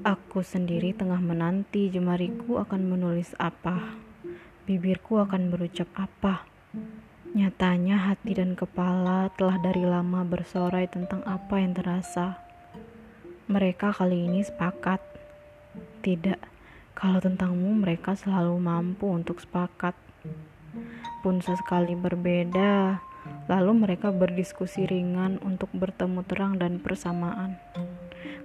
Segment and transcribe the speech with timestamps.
[0.00, 4.00] Aku sendiri tengah menanti jemariku akan menulis apa,
[4.64, 6.48] bibirku akan berucap apa.
[7.36, 12.40] Nyatanya hati dan kepala telah dari lama bersorai tentang apa yang terasa.
[13.52, 15.04] Mereka kali ini sepakat.
[16.00, 16.40] Tidak,
[16.96, 19.92] kalau tentangmu mereka selalu mampu untuk sepakat.
[21.20, 23.04] Pun sesekali berbeda,
[23.52, 27.60] lalu mereka berdiskusi ringan untuk bertemu terang dan persamaan.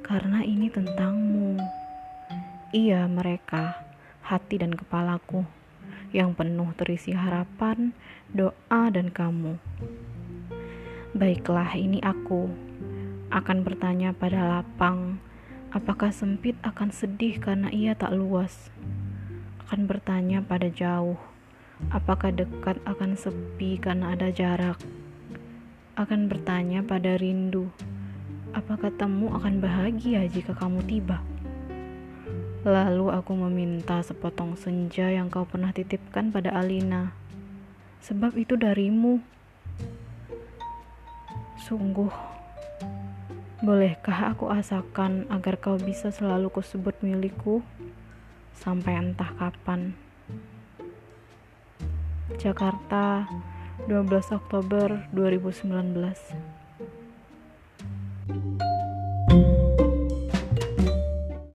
[0.05, 1.57] Karena ini tentangmu.
[2.75, 3.79] Iya, mereka,
[4.25, 5.45] hati dan kepalaku
[6.15, 7.91] yang penuh terisi harapan,
[8.31, 9.59] doa, dan kamu.
[11.15, 12.51] Baiklah, ini aku
[13.35, 15.19] akan bertanya pada lapang,
[15.75, 18.71] apakah sempit akan sedih karena ia tak luas?
[19.67, 21.19] Akan bertanya pada jauh,
[21.91, 24.79] apakah dekat akan sepi karena ada jarak?
[25.99, 27.71] Akan bertanya pada rindu,
[28.55, 31.19] apakah temu akan bahagia jika kamu tiba?
[32.63, 37.13] Lalu aku meminta sepotong senja yang kau pernah titipkan pada Alina.
[38.01, 39.21] Sebab itu darimu.
[41.61, 42.09] Sungguh,
[43.61, 47.61] bolehkah aku asakan agar kau bisa selalu kusebut milikku
[48.55, 49.93] sampai entah kapan.
[52.41, 53.29] Jakarta,
[53.85, 56.64] 12 Oktober 2019